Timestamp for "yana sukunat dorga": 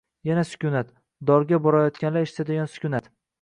0.27-1.59